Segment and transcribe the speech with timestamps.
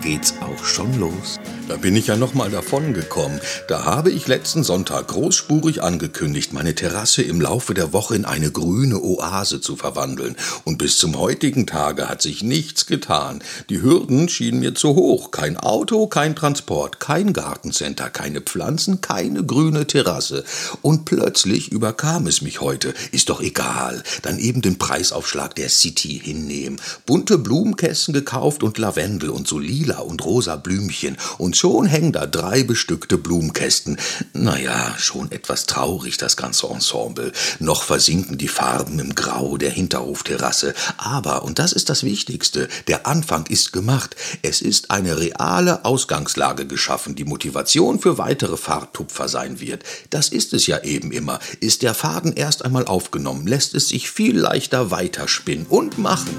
[0.00, 1.38] geht's auch schon los.
[1.68, 3.40] Da bin ich ja noch mal davon gekommen.
[3.68, 8.50] Da habe ich letzten Sonntag großspurig angekündigt, meine Terrasse im Laufe der Woche in eine
[8.50, 10.34] grüne Oase zu verwandeln.
[10.64, 13.42] Und bis zum heutigen Tage hat sich nichts getan.
[13.68, 15.30] Die Hürden schienen mir zu hoch.
[15.30, 20.44] Kein Auto, kein Transport, kein Gartencenter, keine Pflanzen, keine grüne Terrasse.
[20.80, 22.94] Und plötzlich überkam es mich heute.
[23.12, 24.02] Ist doch egal.
[24.22, 26.80] Dann eben den Preisaufschlag der City hinnehmen.
[27.04, 32.26] Bunte Blumenkästen gekauft und Lavendel und so lila und rosa Blümchen und Schon hängen da
[32.26, 33.98] drei bestückte Blumenkästen.
[34.32, 37.32] Naja, schon etwas traurig das ganze Ensemble.
[37.58, 40.74] Noch versinken die Farben im Grau der Hinterhofterrasse.
[40.98, 44.14] Aber, und das ist das Wichtigste, der Anfang ist gemacht.
[44.42, 49.82] Es ist eine reale Ausgangslage geschaffen, die Motivation für weitere Fahrtupfer sein wird.
[50.10, 51.38] Das ist es ja eben immer.
[51.60, 56.36] Ist der Faden erst einmal aufgenommen, lässt es sich viel leichter weiterspinnen und machen.